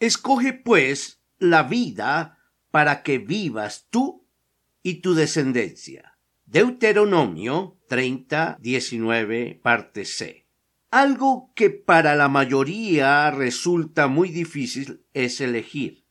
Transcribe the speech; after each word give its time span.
Escoge 0.00 0.54
pues 0.54 1.20
la 1.38 1.62
vida 1.62 2.38
para 2.70 3.02
que 3.02 3.18
vivas 3.18 3.86
tú 3.90 4.26
y 4.82 5.02
tu 5.02 5.12
descendencia. 5.12 6.18
Deuteronomio 6.46 7.76
30, 7.86 8.56
19, 8.60 9.60
parte 9.62 10.06
C. 10.06 10.46
Algo 10.90 11.52
que 11.54 11.68
para 11.68 12.16
la 12.16 12.28
mayoría 12.28 13.30
resulta 13.30 14.08
muy 14.08 14.30
difícil 14.30 15.04
es 15.12 15.38
elegir, 15.42 16.06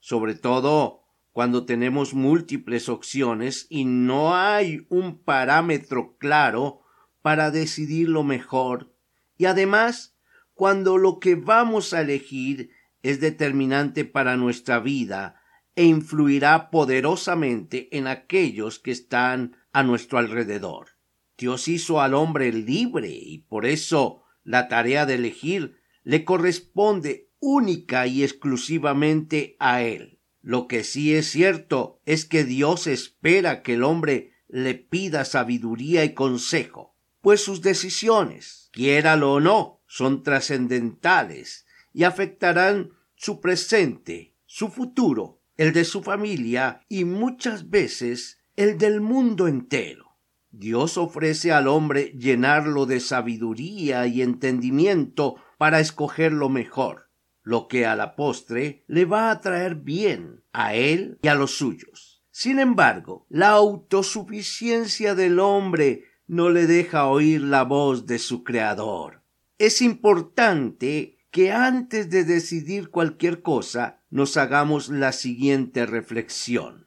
sobre 0.00 0.34
todo 0.34 1.04
cuando 1.32 1.64
tenemos 1.64 2.12
múltiples 2.12 2.90
opciones 2.90 3.66
y 3.70 3.86
no 3.86 4.36
hay 4.36 4.86
un 4.90 5.18
parámetro 5.18 6.18
claro 6.18 6.82
para 7.22 7.50
decidir 7.50 8.10
lo 8.10 8.22
mejor, 8.22 8.92
y 9.38 9.46
además 9.46 10.14
cuando 10.52 10.98
lo 10.98 11.20
que 11.20 11.36
vamos 11.36 11.94
a 11.94 12.02
elegir 12.02 12.70
es 13.04 13.20
determinante 13.20 14.06
para 14.06 14.38
nuestra 14.38 14.80
vida 14.80 15.38
e 15.76 15.84
influirá 15.84 16.70
poderosamente 16.70 17.94
en 17.96 18.06
aquellos 18.06 18.78
que 18.78 18.92
están 18.92 19.58
a 19.74 19.82
nuestro 19.82 20.18
alrededor. 20.18 20.96
Dios 21.36 21.68
hizo 21.68 22.00
al 22.00 22.14
hombre 22.14 22.50
libre 22.50 23.10
y 23.10 23.40
por 23.40 23.66
eso 23.66 24.22
la 24.42 24.68
tarea 24.68 25.04
de 25.04 25.16
elegir 25.16 25.76
le 26.02 26.24
corresponde 26.24 27.28
única 27.40 28.06
y 28.06 28.22
exclusivamente 28.22 29.56
a 29.58 29.82
él. 29.82 30.18
Lo 30.40 30.66
que 30.66 30.82
sí 30.82 31.14
es 31.14 31.30
cierto 31.30 32.00
es 32.06 32.24
que 32.24 32.42
Dios 32.42 32.86
espera 32.86 33.62
que 33.62 33.74
el 33.74 33.82
hombre 33.82 34.32
le 34.48 34.76
pida 34.76 35.26
sabiduría 35.26 36.06
y 36.06 36.14
consejo, 36.14 36.96
pues 37.20 37.42
sus 37.42 37.60
decisiones, 37.60 38.70
quiéralo 38.72 39.34
o 39.34 39.40
no, 39.40 39.82
son 39.86 40.22
trascendentales 40.22 41.63
y 41.94 42.04
afectarán 42.04 42.90
su 43.14 43.40
presente, 43.40 44.34
su 44.44 44.68
futuro, 44.68 45.40
el 45.56 45.72
de 45.72 45.84
su 45.84 46.02
familia 46.02 46.82
y 46.88 47.04
muchas 47.04 47.70
veces 47.70 48.38
el 48.56 48.76
del 48.76 49.00
mundo 49.00 49.48
entero. 49.48 50.18
Dios 50.50 50.98
ofrece 50.98 51.52
al 51.52 51.66
hombre 51.66 52.12
llenarlo 52.16 52.86
de 52.86 53.00
sabiduría 53.00 54.06
y 54.06 54.20
entendimiento 54.20 55.36
para 55.56 55.80
escoger 55.80 56.32
lo 56.32 56.48
mejor, 56.48 57.10
lo 57.42 57.66
que 57.68 57.86
a 57.86 57.96
la 57.96 58.14
postre 58.14 58.84
le 58.86 59.04
va 59.04 59.30
a 59.30 59.40
traer 59.40 59.76
bien 59.76 60.42
a 60.52 60.74
él 60.74 61.18
y 61.22 61.28
a 61.28 61.34
los 61.34 61.56
suyos. 61.56 62.22
Sin 62.30 62.58
embargo, 62.58 63.26
la 63.28 63.50
autosuficiencia 63.50 65.14
del 65.14 65.38
hombre 65.38 66.04
no 66.26 66.50
le 66.50 66.66
deja 66.66 67.06
oír 67.06 67.42
la 67.42 67.62
voz 67.62 68.06
de 68.06 68.18
su 68.18 68.42
Creador. 68.42 69.22
Es 69.58 69.82
importante 69.82 71.13
que 71.34 71.50
antes 71.50 72.10
de 72.10 72.22
decidir 72.22 72.90
cualquier 72.90 73.42
cosa 73.42 74.04
nos 74.08 74.36
hagamos 74.36 74.88
la 74.88 75.10
siguiente 75.10 75.84
reflexión. 75.84 76.86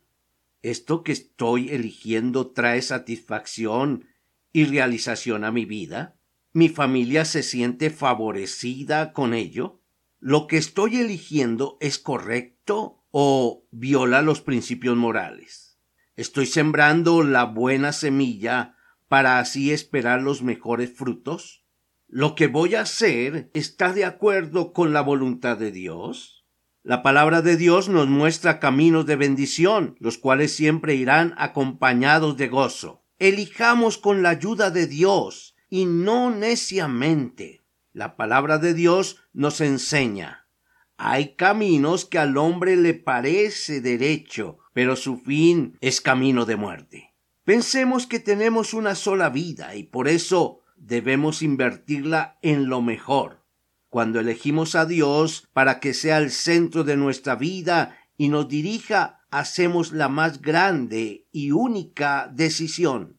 ¿Esto 0.61 1.03
que 1.03 1.11
estoy 1.11 1.71
eligiendo 1.71 2.51
trae 2.51 2.81
satisfacción 2.81 4.05
y 4.53 4.63
realización 4.63 5.43
a 5.43 5.51
mi 5.51 5.65
vida? 5.65 6.15
¿Mi 6.53 6.69
familia 6.69 7.25
se 7.25 7.43
siente 7.43 7.89
favorecida 7.89 9.11
con 9.11 9.33
ello? 9.33 9.81
¿Lo 10.21 10.47
que 10.47 10.55
estoy 10.55 10.95
eligiendo 10.95 11.77
es 11.81 11.99
correcto 11.99 13.03
o 13.11 13.65
viola 13.71 14.21
los 14.21 14.39
principios 14.39 14.95
morales? 14.95 15.77
¿Estoy 16.15 16.45
sembrando 16.45 17.21
la 17.21 17.43
buena 17.43 17.91
semilla 17.91 18.77
para 19.09 19.39
así 19.39 19.73
esperar 19.73 20.21
los 20.21 20.41
mejores 20.41 20.93
frutos? 20.93 21.66
Lo 22.07 22.35
que 22.35 22.47
voy 22.47 22.75
a 22.75 22.81
hacer 22.81 23.49
está 23.53 23.91
de 23.91 24.05
acuerdo 24.05 24.71
con 24.71 24.93
la 24.93 25.01
voluntad 25.01 25.57
de 25.57 25.71
Dios? 25.71 26.45
La 26.83 27.03
palabra 27.03 27.41
de 27.41 27.57
Dios 27.57 27.89
nos 27.89 28.07
muestra 28.07 28.59
caminos 28.59 29.05
de 29.05 29.17
bendición, 29.17 29.97
los 29.99 30.17
cuales 30.17 30.55
siempre 30.55 30.95
irán 30.95 31.33
acompañados 31.37 32.37
de 32.37 32.47
gozo. 32.47 33.03
Elijamos 33.19 33.97
con 33.97 34.23
la 34.23 34.29
ayuda 34.29 34.71
de 34.71 34.87
Dios 34.87 35.55
y 35.69 35.85
no 35.85 36.31
neciamente. 36.31 37.65
La 37.91 38.15
palabra 38.15 38.57
de 38.57 38.73
Dios 38.73 39.17
nos 39.33 39.59
enseña. 39.59 40.47
Hay 40.95 41.35
caminos 41.35 42.05
que 42.05 42.19
al 42.19 42.37
hombre 42.37 42.77
le 42.77 42.93
parece 42.93 43.81
derecho, 43.81 44.59
pero 44.71 44.95
su 44.95 45.19
fin 45.19 45.77
es 45.81 45.99
camino 45.99 46.45
de 46.45 46.55
muerte. 46.55 47.13
Pensemos 47.43 48.07
que 48.07 48.19
tenemos 48.19 48.73
una 48.73 48.95
sola 48.95 49.29
vida 49.29 49.75
y 49.75 49.83
por 49.83 50.07
eso 50.07 50.61
debemos 50.77 51.41
invertirla 51.41 52.37
en 52.41 52.69
lo 52.69 52.81
mejor. 52.81 53.43
Cuando 53.89 54.19
elegimos 54.19 54.75
a 54.75 54.85
Dios 54.85 55.47
para 55.53 55.79
que 55.79 55.93
sea 55.93 56.17
el 56.19 56.31
centro 56.31 56.83
de 56.83 56.97
nuestra 56.97 57.35
vida 57.35 57.97
y 58.17 58.29
nos 58.29 58.47
dirija, 58.47 59.25
hacemos 59.31 59.91
la 59.91 60.09
más 60.09 60.41
grande 60.41 61.27
y 61.31 61.51
única 61.51 62.31
decisión. 62.33 63.17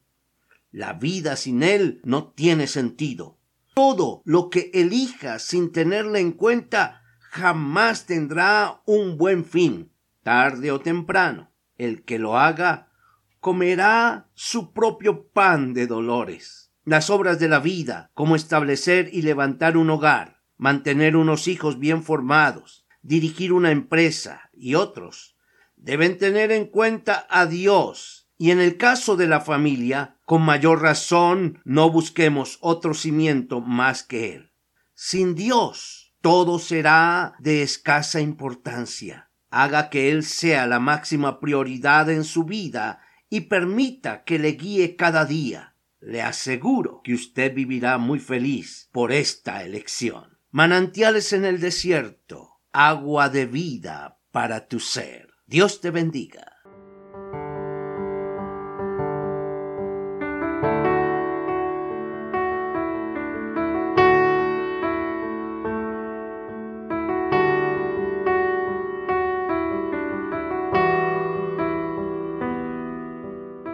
La 0.70 0.94
vida 0.94 1.36
sin 1.36 1.62
Él 1.62 2.00
no 2.04 2.28
tiene 2.28 2.66
sentido. 2.66 3.38
Todo 3.74 4.22
lo 4.24 4.50
que 4.50 4.70
elijas 4.74 5.42
sin 5.42 5.72
tenerla 5.72 6.18
en 6.18 6.32
cuenta 6.32 7.02
jamás 7.20 8.06
tendrá 8.06 8.82
un 8.86 9.16
buen 9.16 9.44
fin. 9.44 9.90
Tarde 10.22 10.70
o 10.72 10.80
temprano, 10.80 11.50
el 11.76 12.04
que 12.04 12.18
lo 12.18 12.38
haga 12.38 12.90
comerá 13.40 14.28
su 14.34 14.72
propio 14.72 15.28
pan 15.28 15.72
de 15.72 15.86
dolores 15.86 16.67
las 16.88 17.10
obras 17.10 17.38
de 17.38 17.48
la 17.48 17.60
vida, 17.60 18.10
como 18.14 18.34
establecer 18.34 19.10
y 19.12 19.20
levantar 19.20 19.76
un 19.76 19.90
hogar, 19.90 20.40
mantener 20.56 21.16
unos 21.16 21.46
hijos 21.46 21.78
bien 21.78 22.02
formados, 22.02 22.86
dirigir 23.02 23.52
una 23.52 23.72
empresa 23.72 24.48
y 24.54 24.74
otros, 24.74 25.36
deben 25.76 26.16
tener 26.16 26.50
en 26.50 26.64
cuenta 26.64 27.26
a 27.28 27.44
Dios 27.44 28.30
y 28.38 28.52
en 28.52 28.60
el 28.60 28.78
caso 28.78 29.16
de 29.16 29.26
la 29.26 29.40
familia, 29.40 30.16
con 30.24 30.40
mayor 30.40 30.80
razón 30.80 31.60
no 31.66 31.90
busquemos 31.90 32.56
otro 32.62 32.94
cimiento 32.94 33.60
más 33.60 34.02
que 34.02 34.34
Él. 34.36 34.52
Sin 34.94 35.34
Dios, 35.34 36.14
todo 36.22 36.58
será 36.58 37.34
de 37.38 37.62
escasa 37.62 38.22
importancia. 38.22 39.30
Haga 39.50 39.90
que 39.90 40.10
Él 40.10 40.24
sea 40.24 40.66
la 40.66 40.80
máxima 40.80 41.38
prioridad 41.38 42.08
en 42.08 42.24
su 42.24 42.44
vida 42.44 43.00
y 43.28 43.42
permita 43.42 44.24
que 44.24 44.38
le 44.38 44.52
guíe 44.52 44.96
cada 44.96 45.26
día 45.26 45.74
le 46.00 46.22
aseguro 46.22 47.00
que 47.02 47.14
usted 47.14 47.54
vivirá 47.54 47.98
muy 47.98 48.18
feliz 48.18 48.88
por 48.92 49.12
esta 49.12 49.64
elección. 49.64 50.38
Manantiales 50.50 51.32
en 51.32 51.44
el 51.44 51.60
desierto, 51.60 52.60
agua 52.72 53.28
de 53.28 53.46
vida 53.46 54.18
para 54.30 54.68
tu 54.68 54.80
ser. 54.80 55.28
Dios 55.46 55.80
te 55.80 55.90
bendiga. 55.90 56.54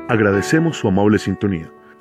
Agradecemos 0.09 0.77
su 0.77 0.87
amable 0.87 1.19
sintonía. 1.19 1.73